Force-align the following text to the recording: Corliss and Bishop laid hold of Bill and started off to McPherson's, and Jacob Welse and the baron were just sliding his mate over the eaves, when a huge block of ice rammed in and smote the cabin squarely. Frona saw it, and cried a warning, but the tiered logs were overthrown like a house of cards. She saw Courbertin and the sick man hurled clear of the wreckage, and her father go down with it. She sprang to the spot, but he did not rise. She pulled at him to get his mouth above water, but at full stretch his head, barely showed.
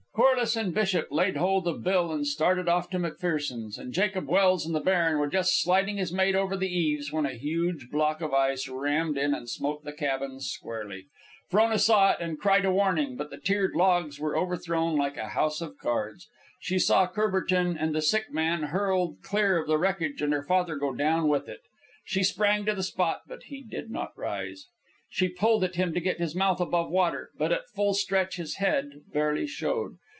Corliss 0.13 0.55
and 0.57 0.73
Bishop 0.73 1.07
laid 1.11 1.37
hold 1.37 1.65
of 1.69 1.83
Bill 1.85 2.11
and 2.11 2.27
started 2.27 2.67
off 2.67 2.89
to 2.91 2.99
McPherson's, 2.99 3.77
and 3.77 3.93
Jacob 3.93 4.27
Welse 4.27 4.65
and 4.65 4.75
the 4.75 4.79
baron 4.81 5.17
were 5.19 5.27
just 5.29 5.61
sliding 5.61 5.95
his 5.97 6.11
mate 6.11 6.35
over 6.35 6.55
the 6.57 6.67
eaves, 6.69 7.11
when 7.13 7.25
a 7.25 7.33
huge 7.35 7.89
block 7.89 8.19
of 8.21 8.33
ice 8.33 8.67
rammed 8.67 9.17
in 9.17 9.33
and 9.33 9.49
smote 9.49 9.83
the 9.85 9.93
cabin 9.93 10.39
squarely. 10.41 11.05
Frona 11.49 11.79
saw 11.79 12.11
it, 12.11 12.17
and 12.19 12.39
cried 12.41 12.65
a 12.65 12.71
warning, 12.73 13.15
but 13.15 13.29
the 13.29 13.37
tiered 13.39 13.73
logs 13.75 14.19
were 14.19 14.37
overthrown 14.37 14.95
like 14.97 15.15
a 15.17 15.29
house 15.29 15.61
of 15.61 15.77
cards. 15.77 16.27
She 16.59 16.77
saw 16.77 17.07
Courbertin 17.07 17.77
and 17.79 17.95
the 17.95 18.01
sick 18.01 18.31
man 18.31 18.63
hurled 18.63 19.21
clear 19.23 19.57
of 19.57 19.67
the 19.67 19.77
wreckage, 19.77 20.21
and 20.21 20.33
her 20.33 20.43
father 20.43 20.75
go 20.75 20.93
down 20.93 21.29
with 21.29 21.47
it. 21.49 21.61
She 22.03 22.23
sprang 22.23 22.65
to 22.65 22.75
the 22.75 22.83
spot, 22.83 23.21
but 23.27 23.43
he 23.43 23.63
did 23.63 23.89
not 23.89 24.17
rise. 24.17 24.67
She 25.09 25.27
pulled 25.27 25.63
at 25.65 25.75
him 25.75 25.93
to 25.93 25.99
get 25.99 26.19
his 26.19 26.35
mouth 26.35 26.61
above 26.61 26.89
water, 26.89 27.31
but 27.37 27.51
at 27.51 27.67
full 27.75 27.93
stretch 27.93 28.37
his 28.37 28.55
head, 28.57 28.91
barely 29.11 29.45
showed. 29.47 29.97